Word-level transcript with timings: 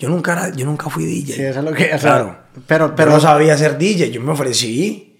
Yo 0.00 0.08
nunca, 0.08 0.32
era- 0.32 0.48
yo 0.56 0.66
nunca 0.66 0.90
fui 0.90 1.04
DJ. 1.04 1.34
Sí, 1.34 1.42
eso 1.42 1.58
es 1.60 1.64
lo 1.64 1.72
que... 1.72 1.84
o 1.94 1.98
sea, 1.98 1.98
Claro. 1.98 2.36
Pero, 2.66 2.86
Pero 2.86 2.94
pero... 2.96 3.10
no 3.12 3.20
sabía 3.20 3.56
ser 3.56 3.78
DJ. 3.78 4.10
Yo 4.10 4.20
me 4.20 4.32
ofrecí. 4.32 5.16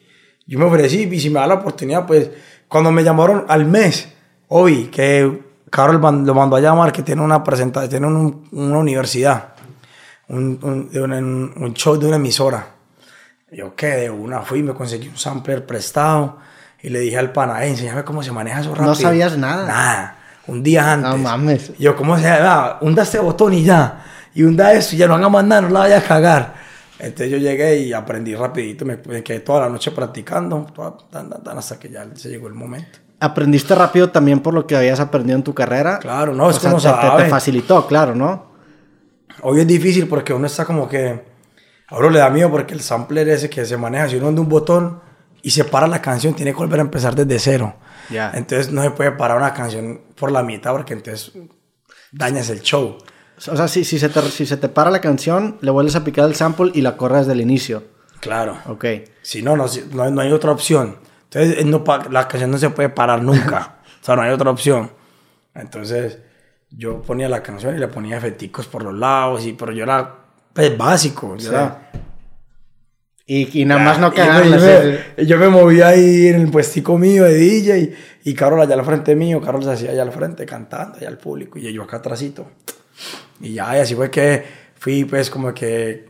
Yo 0.47 0.59
me 0.59 0.65
ofrecí. 0.65 1.03
Y 1.03 1.21
si 1.21 1.31
me 1.31 1.39
da 1.39 1.47
la 1.47 1.55
oportunidad, 1.55 2.05
pues. 2.07 2.29
Cuando 2.67 2.91
me 2.91 3.05
llamaron 3.05 3.45
al 3.49 3.65
mes, 3.67 4.09
hoy, 4.49 4.85
que 4.87 5.43
Carol 5.71 6.01
lo 6.25 6.35
mandó 6.35 6.57
a 6.57 6.61
llamar, 6.61 6.91
que 6.93 7.03
tiene 7.03 7.21
una 7.23 7.45
presentación, 7.45 7.91
tiene 7.91 8.07
un- 8.09 8.49
una 8.53 8.79
universidad. 8.79 9.51
Un, 10.29 10.59
un, 10.63 11.53
un 11.57 11.75
show 11.75 11.97
de 11.99 12.07
una 12.07 12.17
emisora. 12.17 12.67
Yo 13.53 13.75
que 13.75 13.87
de 13.89 14.11
una 14.11 14.43
fui, 14.43 14.63
me 14.63 14.73
conseguí 14.75 15.09
un 15.09 15.17
sampler 15.19 15.67
prestado. 15.67 16.39
Y 16.83 16.89
le 16.89 17.01
dije 17.01 17.19
al 17.19 17.33
pana, 17.33 17.63
"Eh, 17.65 17.69
enséñame 17.69 18.05
cómo 18.05 18.23
se 18.23 18.33
maneja 18.33 18.61
eso 18.61 18.75
rápido. 18.75 18.95
sabías 18.95 19.37
nada. 19.37 19.67
Nada. 19.67 20.17
Un 20.47 20.63
día 20.63 20.93
antes. 20.93 21.11
No 21.11 21.19
mames. 21.19 21.73
Yo, 21.79 21.95
¿cómo 21.97 22.17
se 22.17 22.23
llama? 22.23 22.79
Hunda 22.81 23.03
este 23.03 23.19
botón 23.19 23.53
y 23.53 23.65
ya. 23.65 24.05
Y 24.35 24.43
hunda 24.45 24.73
esto 24.73 24.95
y 24.95 24.99
ya 24.99 25.09
no 25.09 25.15
haga 25.15 25.29
más 25.29 25.45
nada, 25.45 25.63
no 25.63 25.69
la 25.71 25.81
vaya 25.81 25.99
a 25.99 26.03
cagar. 26.03 26.55
Entonces 26.99 27.31
yo 27.31 27.39
llegué 27.39 27.79
y 27.79 27.93
aprendí 27.93 28.35
rapidito. 28.35 28.85
Me, 28.85 28.99
me 29.07 29.23
quedé 29.23 29.41
toda 29.41 29.61
la 29.63 29.69
noche 29.69 29.91
practicando. 29.91 30.67
toda- 30.75 30.97
tan, 31.11 31.31
tan, 31.31 31.43
tan, 31.43 31.59
hasta 31.59 31.79
que 31.79 31.89
ya 31.89 32.07
se 32.15 32.29
llegó 32.29 32.47
el 32.49 32.55
momento. 32.55 32.99
Aprendiste 33.19 33.75
rápido 33.75 34.11
también 34.11 34.41
por 34.41 34.55
lo 34.55 34.67
que 34.67 34.77
habías 34.77 35.01
aprendido 35.01 35.37
en 35.37 35.43
tu 35.43 35.55
carrera. 35.55 35.99
Claro, 35.99 36.35
no, 36.35 36.49
es 36.51 36.57
O 36.59 36.61
que 36.61 36.67
uno 36.69 36.81
sea, 36.81 36.95
te- 36.95 37.01
te, 37.01 37.07
sabe. 37.09 37.25
te 37.25 37.31
facilitó, 37.31 37.87
claro, 37.87 38.15
¿no? 38.15 38.51
Hoy 39.43 39.61
es 39.61 39.67
difícil 39.67 40.07
porque 40.09 40.33
uno 40.33 40.47
está 40.47 40.65
como 40.65 40.89
que... 40.89 41.25
A 41.89 41.97
uno 41.99 42.09
le 42.11 42.19
da 42.21 42.31
miedo 42.31 42.51
porque 42.51 42.73
el 42.75 42.81
sampler 42.83 43.29
ese 43.31 43.51
que 43.51 43.65
se 43.65 43.77
maneja, 43.77 44.09
si 44.09 44.17
uno 44.17 44.29
anda 44.29 44.41
un 44.41 44.49
botón 44.49 45.01
y 45.43 45.51
se 45.51 45.65
para 45.65 45.87
la 45.89 46.01
canción, 46.01 46.35
tiene 46.35 46.53
que 46.53 46.59
volver 46.59 46.79
a 46.79 46.83
empezar 46.83 47.15
desde 47.17 47.39
cero. 47.39 47.75
Ya. 48.11 48.31
Entonces 48.35 48.71
no 48.71 48.83
se 48.83 48.91
puede 48.93 49.11
parar 49.13 49.39
una 49.39 49.53
canción 49.55 50.01
por 50.17 50.31
la 50.31 50.43
mitad 50.43 50.73
porque 50.73 50.93
entonces 50.93 51.33
dañas 52.13 52.49
el 52.51 52.61
show. 52.61 52.99
O 53.49 53.57
sea, 53.57 53.69
si, 53.69 53.85
si, 53.85 53.99
se 53.99 54.09
te, 54.09 54.21
si 54.23 54.45
se 54.47 54.57
te 54.57 54.69
para 54.69 54.91
la 54.91 55.01
canción, 55.01 55.57
le 55.61 55.71
vuelves 55.71 55.97
a 55.97 56.05
picar 56.05 56.27
el 56.29 56.35
sample 56.35 56.73
y 56.75 56.83
la 56.83 56.97
corres 56.97 57.21
desde 57.21 57.33
el 57.33 57.41
inicio. 57.41 57.83
Claro. 58.21 58.59
Ok. 58.67 58.85
Si 59.23 59.41
no, 59.43 59.57
no, 59.57 59.67
no, 59.93 60.03
hay- 60.03 60.13
no 60.13 60.21
hay 60.21 60.33
otra 60.33 60.51
opción. 60.53 60.97
Entonces, 61.25 61.59
eh, 61.59 61.65
no 61.65 61.83
la 62.11 62.29
canción 62.29 62.51
no 62.51 62.59
se 62.59 62.69
puede 62.71 62.91
parar 62.91 63.23
nunca. 63.23 63.79
o 64.03 64.05
sea, 64.05 64.17
no 64.17 64.23
hay 64.23 64.31
otra 64.31 64.51
opción. 64.51 64.91
Entonces, 65.55 66.19
yo 66.71 67.01
ponía 67.03 67.29
la 67.29 67.43
canción 67.43 67.75
y 67.75 67.79
le 67.79 67.89
ponía 67.89 68.17
efecticos 68.19 68.67
por 68.67 68.83
los 68.83 68.95
lados, 68.95 69.47
y, 69.47 69.55
pero 69.55 69.73
yo 69.73 69.85
era 69.85 70.17
pues, 70.53 70.77
básico. 70.77 71.37
Yo, 71.37 71.49
Sí. 71.49 71.55
era- 71.55 71.91
Y, 73.27 73.61
y 73.63 73.65
nada 73.65 73.81
más 73.83 73.99
no 74.01 74.09
yo, 74.11 74.15
cagarla. 74.17 74.57
me, 74.57 74.99
sí. 75.19 75.27
yo 75.27 75.39
me 75.39 75.49
movía 75.49 75.89
ahí 75.89 76.27
en 76.29 76.41
el 76.43 76.51
puestico 76.51 76.99
mío 76.99 77.25
de 77.25 77.35
DJ 77.35 77.79
y, 77.79 77.95
y 78.31 78.35
Carol 78.35 78.61
allá 78.61 78.75
al 78.75 78.85
frente 78.85 79.15
mío, 79.15 79.41
Carol 79.41 79.63
se 79.63 79.71
hacía 79.71 79.93
allá 79.93 80.03
al 80.03 80.11
frente 80.13 80.45
cantando, 80.45 80.99
allá 80.99 81.09
al 81.09 81.19
público, 81.19 81.57
y 81.59 81.73
yo 81.73 81.83
acá 81.85 81.99
atrásito. 81.99 82.51
Y 83.41 83.55
ya, 83.55 83.77
y 83.77 83.81
así 83.81 83.95
fue 83.95 84.11
que 84.11 84.45
fui 84.77 85.05
pues 85.05 85.31
como 85.31 85.53
que 85.55 86.09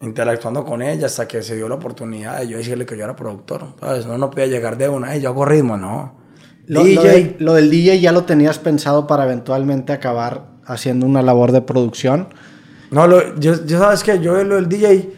interactuando 0.00 0.64
con 0.64 0.82
ella 0.82 1.06
hasta 1.06 1.28
que 1.28 1.42
se 1.42 1.54
dio 1.54 1.68
la 1.68 1.76
oportunidad 1.76 2.40
de 2.40 2.48
yo 2.48 2.58
decirle 2.58 2.84
que 2.84 2.96
yo 2.96 3.04
era 3.04 3.14
productor. 3.14 3.74
¿sabes? 3.80 4.06
No, 4.06 4.18
no 4.18 4.30
podía 4.30 4.46
llegar 4.46 4.76
de 4.76 4.88
una, 4.88 5.14
"Ey, 5.14 5.20
yo 5.20 5.28
hago 5.30 5.44
ritmo, 5.44 5.76
no. 5.76 6.20
Lo, 6.66 6.82
DJ, 6.84 6.94
lo 6.96 7.02
de- 7.02 7.36
lo 7.38 7.54
del 7.54 7.70
DJ 7.70 8.00
ya 8.00 8.12
lo 8.12 8.24
tenías 8.24 8.58
pensado 8.58 9.06
para 9.06 9.24
eventualmente 9.24 9.92
acabar 9.92 10.46
haciendo 10.64 11.06
una 11.06 11.22
labor 11.22 11.52
de 11.52 11.60
producción. 11.62 12.28
No, 12.90 13.06
lo- 13.06 13.36
yo, 13.38 13.64
yo 13.64 13.78
sabes 13.78 14.02
que 14.04 14.18
yo 14.20 14.42
lo 14.44 14.56
del 14.56 14.68
DJ 14.68 15.10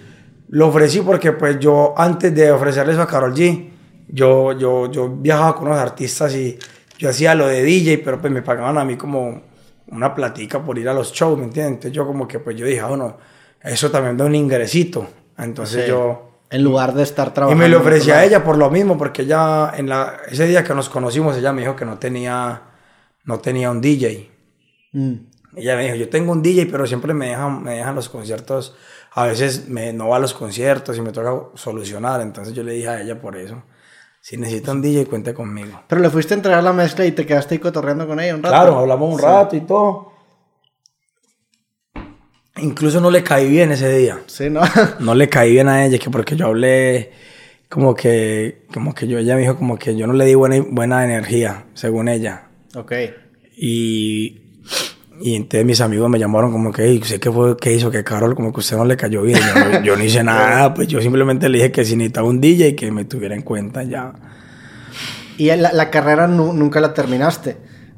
lo 0.48 0.68
ofrecí 0.68 1.00
porque 1.00 1.32
pues 1.32 1.58
yo 1.58 1.94
antes 1.96 2.34
de 2.34 2.50
ofrecerle 2.52 2.92
eso 2.92 3.02
a 3.02 3.06
Carol 3.06 3.34
G, 3.34 3.70
yo, 4.08 4.52
yo, 4.52 4.90
yo 4.90 5.08
viajaba 5.08 5.54
con 5.56 5.66
unos 5.68 5.78
artistas 5.78 6.34
y 6.34 6.58
yo 6.98 7.08
hacía 7.10 7.34
lo 7.34 7.46
de 7.48 7.62
DJ, 7.62 7.98
pero 8.04 8.20
pues 8.20 8.32
me 8.32 8.42
pagaban 8.42 8.78
a 8.78 8.84
mí 8.84 8.96
como 8.96 9.42
una 9.88 10.14
platica 10.14 10.62
por 10.62 10.78
ir 10.78 10.88
a 10.88 10.94
los 10.94 11.12
shows, 11.12 11.38
¿me 11.38 11.44
entiendes? 11.44 11.72
Entonces 11.74 11.92
yo 11.92 12.06
como 12.06 12.26
que 12.28 12.38
pues 12.38 12.56
yo 12.56 12.66
dije, 12.66 12.80
ah, 12.80 12.86
bueno, 12.88 13.16
eso 13.62 13.90
también 13.90 14.16
da 14.16 14.24
un 14.24 14.34
ingresito. 14.34 15.06
Entonces 15.38 15.84
Sí. 15.84 15.90
yo... 15.90 16.30
En 16.50 16.62
lugar 16.62 16.92
de 16.94 17.02
estar 17.02 17.28
Y 17.28 17.30
trabajando. 17.32 17.62
me 17.64 17.68
lo 17.68 17.80
ofrecí 17.80 18.10
a 18.12 18.22
ella 18.24 18.44
por 18.44 18.56
lo 18.56 18.70
mismo, 18.70 18.96
porque 18.96 19.22
ella, 19.22 19.72
en 19.76 19.88
la, 19.88 20.18
ese 20.30 20.46
día 20.46 20.62
que 20.62 20.72
nos 20.74 20.88
conocimos, 20.88 21.36
ella 21.36 21.52
me 21.52 21.62
dijo 21.62 21.74
que 21.74 21.84
no 21.84 21.98
tenía, 21.98 22.62
no 23.24 23.40
tenía 23.40 23.70
un 23.70 23.80
DJ. 23.80 24.30
Mm. 24.92 25.14
Ella 25.56 25.76
me 25.76 25.84
dijo, 25.84 25.96
yo 25.96 26.08
tengo 26.08 26.30
un 26.30 26.42
DJ, 26.42 26.66
pero 26.66 26.86
siempre 26.86 27.12
me 27.12 27.28
dejan, 27.30 27.62
me 27.62 27.76
dejan 27.76 27.94
los 27.96 28.08
conciertos. 28.08 28.76
A 29.14 29.24
veces 29.26 29.68
me, 29.68 29.92
no 29.92 30.08
va 30.08 30.16
a 30.16 30.20
los 30.20 30.32
conciertos 30.34 30.96
y 30.96 31.00
me 31.00 31.10
toca 31.10 31.32
solucionar. 31.54 32.20
Entonces 32.20 32.54
yo 32.54 32.62
le 32.62 32.72
dije 32.74 32.88
a 32.88 33.00
ella 33.00 33.20
por 33.20 33.36
eso, 33.36 33.62
si 34.24 34.38
necesita 34.38 34.72
un 34.72 34.80
DJ, 34.80 35.04
cuente 35.04 35.34
conmigo. 35.34 35.82
Pero 35.86 36.00
le 36.00 36.08
fuiste 36.08 36.32
a 36.32 36.38
entregar 36.38 36.64
la 36.64 36.72
mezcla 36.72 37.04
y 37.04 37.12
te 37.12 37.26
quedaste 37.26 37.56
ahí 37.56 37.58
cotorreando 37.58 38.06
con 38.06 38.18
ella 38.18 38.34
un 38.34 38.42
rato. 38.42 38.54
Claro, 38.54 38.78
hablamos 38.78 39.12
un 39.12 39.18
rato 39.18 39.54
y 39.54 39.60
todo. 39.60 40.12
Incluso 42.56 43.02
no 43.02 43.10
le 43.10 43.22
caí 43.22 43.50
bien 43.50 43.72
ese 43.72 43.94
día. 43.94 44.22
Sí, 44.24 44.48
¿no? 44.48 44.62
No 45.00 45.14
le 45.14 45.28
caí 45.28 45.52
bien 45.52 45.68
a 45.68 45.84
ella, 45.84 45.98
que 45.98 46.08
porque 46.08 46.36
yo 46.36 46.46
hablé 46.46 47.12
como 47.68 47.94
que, 47.94 48.64
como 48.72 48.94
que 48.94 49.06
yo, 49.06 49.18
ella 49.18 49.34
me 49.34 49.42
dijo 49.42 49.58
como 49.58 49.76
que 49.76 49.94
yo 49.94 50.06
no 50.06 50.14
le 50.14 50.24
di 50.24 50.34
buena, 50.34 50.64
buena 50.70 51.04
energía, 51.04 51.66
según 51.74 52.08
ella. 52.08 52.48
ok. 52.74 52.92
Y, 53.58 54.43
y 55.20 55.34
entonces 55.36 55.64
mis 55.64 55.80
amigos 55.80 56.08
me 56.10 56.18
llamaron 56.18 56.50
como 56.52 56.72
que, 56.72 56.84
"Ey, 56.84 56.98
¿usted 57.00 57.20
qué 57.20 57.30
fue 57.30 57.56
que 57.56 57.72
hizo? 57.72 57.90
Que 57.90 58.02
Carol, 58.04 58.34
como 58.34 58.52
que 58.52 58.60
usted 58.60 58.76
no 58.76 58.84
le 58.84 58.96
cayó 58.96 59.22
bien. 59.22 59.38
Yo, 59.38 59.80
yo 59.84 59.96
no 59.96 60.04
hice 60.04 60.22
nada, 60.24 60.74
pues 60.74 60.88
yo 60.88 61.00
simplemente 61.00 61.48
le 61.48 61.58
dije 61.58 61.72
que 61.72 61.84
si 61.84 61.96
necesitaba 61.96 62.26
un 62.28 62.40
DJ 62.40 62.68
y 62.68 62.74
que 62.76 62.90
me 62.90 63.04
tuviera 63.04 63.34
en 63.34 63.42
cuenta 63.42 63.82
ya. 63.84 64.12
Y 65.36 65.46
la, 65.56 65.72
la 65.72 65.90
carrera 65.90 66.26
nu- 66.26 66.52
nunca 66.52 66.80
la 66.80 66.94
terminaste. 66.94 67.56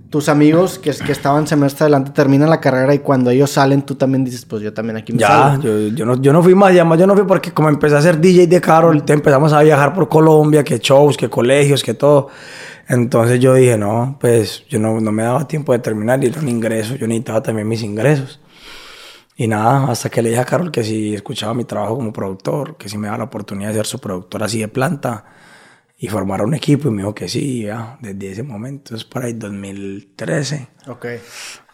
Tus 0.09 0.29
amigos 0.29 0.79
que, 0.79 0.93
que 0.93 1.11
estaban 1.13 1.47
semestre 1.49 1.83
adelante 1.85 2.13
terminan 2.13 2.49
la 2.49 2.61
carrera 2.61 2.95
y 2.95 3.01
cuando 3.01 3.29
ellos 3.31 3.51
salen 3.51 3.83
tú 3.83 3.97
también 3.97 4.25
dices, 4.25 4.45
pues 4.45 4.63
yo 4.63 4.73
también 4.73 4.97
aquí 4.97 5.13
me 5.13 5.19
Ya, 5.19 5.29
salgo. 5.29 5.63
yo, 5.65 5.89
yo, 5.89 6.07
no, 6.07 6.23
yo 6.23 6.33
no 6.33 6.43
fui 6.45 6.55
más, 6.55 6.73
y 6.73 6.77
además 6.79 7.01
yo 7.01 7.07
no 7.09 7.15
fui 7.17 7.25
porque 7.27 7.51
como 7.51 7.69
empecé 7.69 7.97
a 7.97 8.01
ser 8.01 8.21
DJ 8.21 8.47
de 8.47 8.61
Carol, 8.61 9.05
te 9.05 9.13
empezamos 9.15 9.53
a 9.53 9.63
viajar 9.63 9.93
por 9.93 10.09
Colombia, 10.09 10.63
que 10.63 10.79
shows, 10.79 11.17
que 11.17 11.29
colegios, 11.29 11.83
que 11.83 11.93
todo. 11.95 12.29
Entonces 12.89 13.41
yo 13.41 13.55
dije, 13.55 13.77
no, 13.77 14.17
pues 14.21 14.65
yo 14.69 14.79
no, 14.79 15.01
no 15.01 15.11
me 15.13 15.25
daba 15.25 15.49
tiempo 15.49 15.73
de 15.73 15.81
terminar 15.81 16.23
y 16.23 16.29
era 16.29 16.41
un 16.41 16.49
ingreso, 16.49 16.95
yo 16.95 17.07
necesitaba 17.07 17.43
también 17.43 17.67
mis 17.69 17.83
ingresos. 17.83 18.41
Y 19.37 19.49
nada, 19.49 19.91
hasta 19.91 20.09
que 20.09 20.23
le 20.23 20.31
dije 20.31 20.41
a 20.41 20.45
Carol 20.45 20.71
que 20.71 20.83
si 20.83 21.15
escuchaba 21.15 21.53
mi 21.53 21.65
trabajo 21.65 21.97
como 21.97 22.13
productor, 22.13 22.77
que 22.77 22.89
si 22.89 22.97
me 22.97 23.07
daba 23.07 23.19
la 23.19 23.25
oportunidad 23.25 23.69
de 23.71 23.75
ser 23.77 23.87
su 23.87 23.99
productor 23.99 24.43
así 24.43 24.61
de 24.61 24.69
planta 24.69 25.25
y 25.99 26.09
formar 26.09 26.43
un 26.43 26.55
equipo, 26.55 26.89
y 26.89 26.91
me 26.93 26.99
dijo 26.99 27.15
que 27.15 27.29
sí, 27.29 27.63
ya, 27.63 27.99
desde 28.01 28.33
ese 28.33 28.43
momento, 28.43 28.95
es 28.95 29.05
para 29.05 29.29
el 29.29 29.39
2013, 29.39 30.69
Ok. 30.89 31.07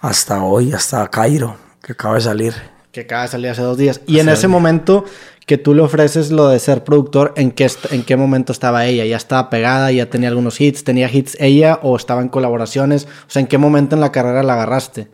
hasta 0.01 0.43
hoy, 0.43 0.73
hasta 0.73 1.09
Cairo, 1.09 1.57
que 1.83 1.93
acaba 1.93 2.15
de 2.17 2.21
salir. 2.23 2.55
Que 2.93 3.01
acaba 3.01 3.23
de 3.23 3.29
salir 3.29 3.51
hace 3.51 3.63
dos 3.63 3.79
días. 3.79 4.03
Y 4.07 4.19
en 4.19 4.29
ese 4.29 4.49
momento 4.49 5.05
que 5.47 5.59
tú 5.59 5.75
le 5.75 5.83
ofreces 5.83 6.31
lo 6.31 6.49
de 6.49 6.59
ser 6.59 6.85
productor, 6.85 7.33
¿en 7.37 7.51
qué, 7.51 7.69
¿en 7.91 8.05
qué 8.05 8.17
momento 8.17 8.53
estaba 8.53 8.87
ella? 8.87 9.05
¿Ya 9.05 9.17
estaba 9.17 9.51
pegada? 9.51 9.91
¿Ya 9.91 10.09
tenía 10.11 10.29
algunos 10.29 10.61
hits? 10.61 10.85
¿Tenía 10.85 11.11
hits 11.11 11.37
ella 11.41 11.81
o 11.83 11.97
estaba 11.97 12.21
en 12.21 12.29
colaboraciones? 12.29 13.09
O 13.27 13.31
sea, 13.31 13.41
¿en 13.41 13.49
qué 13.49 13.59
momento 13.59 13.97
en 13.97 14.01
la 14.01 14.13
carrera 14.13 14.43
la 14.43 14.55
agarraste? 14.55 15.09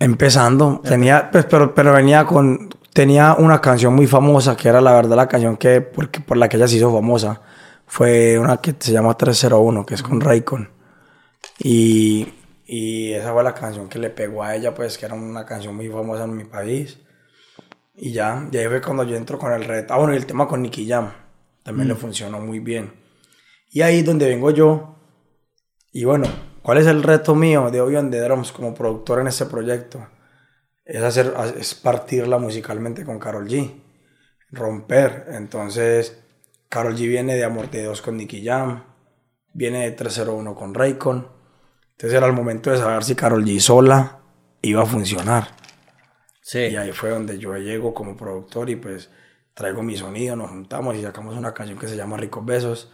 Empezando, 0.00 0.80
tenía, 0.84 1.30
pues, 1.30 1.46
pero, 1.46 1.74
pero 1.74 1.92
venía 1.92 2.24
con, 2.24 2.68
tenía 2.92 3.34
una 3.38 3.60
canción 3.60 3.94
muy 3.94 4.06
famosa, 4.06 4.56
que 4.56 4.68
era 4.68 4.80
la 4.80 4.92
verdad 4.92 5.16
la 5.16 5.28
canción 5.28 5.56
que, 5.56 5.80
porque, 5.80 6.20
por 6.20 6.36
la 6.36 6.48
que 6.48 6.56
ella 6.56 6.68
se 6.68 6.76
hizo 6.76 6.92
famosa. 6.92 7.40
Fue 7.86 8.38
una 8.38 8.58
que 8.58 8.74
se 8.78 8.92
llama 8.92 9.16
301, 9.16 9.86
que 9.86 9.94
es 9.94 10.02
con 10.02 10.20
Raycon. 10.20 10.70
Y, 11.58 12.28
y 12.70 13.14
esa 13.14 13.32
fue 13.32 13.42
la 13.42 13.54
canción 13.54 13.88
que 13.88 13.98
le 13.98 14.10
pegó 14.10 14.42
a 14.44 14.54
ella, 14.54 14.74
pues, 14.74 14.98
que 14.98 15.06
era 15.06 15.14
una 15.14 15.46
canción 15.46 15.74
muy 15.74 15.88
famosa 15.88 16.24
en 16.24 16.36
mi 16.36 16.44
país. 16.44 16.98
Y 17.94 18.12
ya, 18.12 18.46
y 18.52 18.56
ahí 18.58 18.66
fue 18.68 18.82
cuando 18.82 19.04
yo 19.04 19.16
entro 19.16 19.38
con 19.38 19.54
el 19.54 19.64
reto. 19.64 19.94
Ah, 19.94 19.96
bueno, 19.96 20.12
y 20.12 20.18
el 20.18 20.26
tema 20.26 20.46
con 20.46 20.60
Nicky 20.60 20.86
Jam 20.86 21.10
también 21.62 21.88
le 21.88 21.94
funcionó 21.94 22.40
muy 22.40 22.60
bien. 22.60 22.92
Y 23.70 23.80
ahí 23.80 24.00
es 24.00 24.04
donde 24.04 24.28
vengo 24.28 24.50
yo. 24.50 24.96
Y 25.92 26.04
bueno, 26.04 26.26
¿cuál 26.60 26.76
es 26.76 26.86
el 26.86 27.02
reto 27.02 27.34
mío 27.34 27.70
de 27.70 27.80
hoy 27.80 27.96
on 27.96 28.10
the 28.10 28.20
Drums 28.20 28.52
como 28.52 28.74
productor 28.74 29.20
en 29.20 29.28
este 29.28 29.46
proyecto? 29.46 30.06
Es, 30.84 31.02
hacer, 31.02 31.32
es 31.58 31.74
partirla 31.74 32.36
musicalmente 32.36 33.02
con 33.02 33.18
Carol 33.18 33.48
G. 33.48 33.80
Romper. 34.50 35.28
Entonces, 35.30 36.22
Carol 36.68 36.94
G 36.94 37.08
viene 37.08 37.34
de 37.34 37.44
Amor 37.44 37.70
de 37.70 37.84
Dos 37.84 38.02
con 38.02 38.18
Nicky 38.18 38.44
Jam. 38.44 38.84
Viene 39.54 39.84
de 39.84 39.92
301 39.92 40.54
con 40.54 40.74
Raycon. 40.74 41.37
Entonces 41.98 42.16
era 42.16 42.28
el 42.28 42.32
momento 42.32 42.70
de 42.70 42.78
saber 42.78 43.02
si 43.02 43.16
Carol 43.16 43.44
G 43.44 43.58
sola 43.58 44.20
iba 44.62 44.84
a 44.84 44.86
funcionar. 44.86 45.48
Sí. 46.40 46.60
Y 46.60 46.76
ahí 46.76 46.92
fue 46.92 47.10
donde 47.10 47.40
yo 47.40 47.56
llego 47.56 47.92
como 47.92 48.16
productor 48.16 48.70
y 48.70 48.76
pues 48.76 49.10
traigo 49.52 49.82
mi 49.82 49.96
sonido, 49.96 50.36
nos 50.36 50.50
juntamos 50.50 50.94
y 50.94 51.02
sacamos 51.02 51.36
una 51.36 51.52
canción 51.52 51.76
que 51.76 51.88
se 51.88 51.96
llama 51.96 52.16
Ricos 52.16 52.46
Besos. 52.46 52.92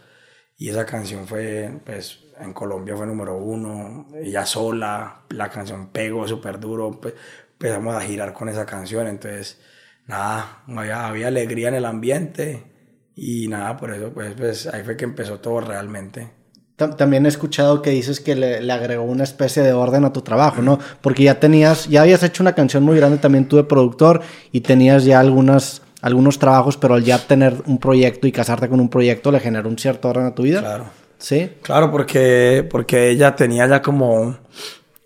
Y 0.57 0.69
esa 0.69 0.87
canción 0.87 1.27
fue, 1.27 1.81
pues, 1.85 2.23
en 2.39 2.51
Colombia 2.53 2.97
fue 2.97 3.05
número 3.05 3.37
uno, 3.37 4.07
ella 4.15 4.43
sola, 4.43 5.25
la 5.29 5.49
canción 5.49 5.91
pegó 5.91 6.27
súper 6.27 6.59
duro, 6.59 6.99
pues, 6.99 7.13
empezamos 7.51 7.93
a 7.93 8.01
girar 8.01 8.33
con 8.33 8.49
esa 8.49 8.65
canción, 8.65 9.05
entonces, 9.05 9.61
nada, 10.07 10.63
había, 10.67 11.07
había 11.07 11.27
alegría 11.27 11.67
en 11.67 11.75
el 11.75 11.85
ambiente 11.85 13.11
y 13.15 13.47
nada, 13.49 13.77
por 13.77 13.93
eso, 13.93 14.11
pues, 14.13 14.33
pues, 14.35 14.65
ahí 14.67 14.83
fue 14.83 14.97
que 14.97 15.03
empezó 15.05 15.39
todo 15.41 15.59
realmente. 15.59 16.44
También 16.75 17.25
he 17.25 17.29
escuchado 17.29 17.81
que 17.81 17.89
dices 17.89 18.19
que 18.19 18.35
le, 18.35 18.71
agregó 18.71 19.03
una 19.03 19.23
especie 19.23 19.63
de 19.63 19.71
orden 19.71 20.03
a 20.03 20.11
tu 20.11 20.21
trabajo, 20.21 20.61
¿no? 20.61 20.79
Porque 21.01 21.23
ya 21.23 21.39
tenías, 21.39 21.87
ya 21.87 22.01
habías 22.01 22.21
hecho 22.23 22.43
una 22.43 22.53
canción 22.53 22.83
muy 22.83 22.97
grande 22.97 23.17
también 23.17 23.47
tú 23.47 23.55
de 23.55 23.63
productor 23.63 24.21
y 24.51 24.61
tenías 24.61 25.05
ya 25.05 25.21
algunas, 25.21 25.81
algunos 26.01 26.37
trabajos, 26.37 26.75
pero 26.75 26.95
al 26.95 27.03
ya 27.03 27.17
tener 27.17 27.55
un 27.65 27.77
proyecto 27.77 28.27
y 28.27 28.33
casarte 28.33 28.67
con 28.67 28.81
un 28.81 28.89
proyecto 28.89 29.31
le 29.31 29.39
generó 29.39 29.69
un 29.69 29.77
cierto 29.77 30.09
orden 30.09 30.25
a 30.25 30.35
tu 30.35 30.43
vida. 30.43 30.59
Claro. 30.59 30.85
¿Sí? 31.17 31.49
Claro, 31.61 31.91
porque, 31.91 32.67
porque 32.69 33.09
ella 33.09 33.37
tenía 33.37 33.65
ya 33.67 33.81
como, 33.81 34.37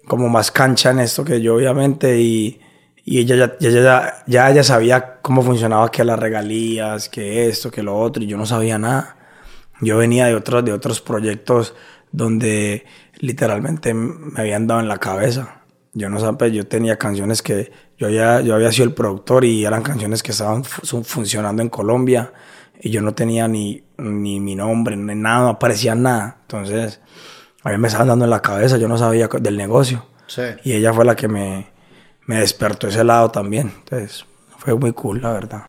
como 0.08 0.28
más 0.28 0.52
cancha 0.52 0.90
en 0.90 1.00
esto 1.00 1.24
que 1.24 1.40
yo, 1.40 1.54
obviamente, 1.54 2.20
y, 2.20 2.60
y 3.06 3.20
ella 3.20 3.58
ya, 3.60 3.70
ya, 3.70 4.24
ya, 4.26 4.52
ya 4.52 4.64
sabía 4.64 5.20
cómo 5.22 5.44
funcionaba 5.44 5.92
que 5.92 6.04
las 6.04 6.18
regalías, 6.18 7.10
que 7.10 7.48
esto, 7.48 7.70
que 7.70 7.84
lo 7.84 7.96
otro, 7.96 8.24
y 8.24 8.28
yo 8.28 8.38
no 8.38 8.48
sabía 8.48 8.80
nada. 8.80 9.19
Yo 9.82 9.98
venía 9.98 10.28
de 10.28 10.36
otros, 10.36 10.66
de 10.66 10.74
otros 10.74 11.02
proyectos 11.02 11.74
donde 12.12 12.86
literalmente 13.20 13.94
me 13.94 14.40
habían 14.40 14.68
dado 14.68 14.80
en 14.82 14.88
la 14.88 14.98
cabeza. 14.98 15.62
Yo 15.94 16.10
no 16.10 16.20
sabía, 16.20 16.48
yo 16.50 16.68
tenía 16.68 16.98
canciones 16.98 17.42
que 17.42 17.72
yo 17.98 18.08
había, 18.08 18.42
yo 18.42 18.56
había 18.56 18.72
sido 18.72 18.86
el 18.86 18.94
productor 18.94 19.46
y 19.46 19.66
eran 19.66 19.82
canciones 19.82 20.24
que 20.24 20.32
estaban 20.32 20.64
funcionando 20.64 21.62
en 21.62 21.70
Colombia 21.70 22.32
y 22.82 22.92
yo 22.92 23.02
no 23.02 23.14
tenía 23.14 23.48
ni, 23.48 23.84
ni 23.98 24.40
mi 24.40 24.56
nombre, 24.56 24.96
ni 24.96 25.16
nada, 25.16 25.42
no 25.42 25.50
aparecía 25.50 25.96
nada. 25.96 26.38
Entonces, 26.42 27.02
a 27.64 27.70
mí 27.72 27.78
me 27.78 27.88
estaban 27.88 28.08
dando 28.08 28.26
en 28.26 28.32
la 28.32 28.42
cabeza, 28.42 28.78
yo 28.78 28.88
no 28.88 28.98
sabía 28.98 29.28
del 29.28 29.58
negocio. 29.58 30.06
Sí. 30.28 30.44
Y 30.64 30.74
ella 30.74 30.94
fue 30.94 31.06
la 31.06 31.16
que 31.16 31.28
me, 31.28 31.68
me 32.26 32.40
despertó 32.40 32.88
ese 32.88 33.04
lado 33.04 33.32
también. 33.32 33.74
Entonces, 33.80 34.26
fue 34.58 34.76
muy 34.76 34.94
cool, 34.94 35.22
la 35.22 35.34
verdad. 35.34 35.58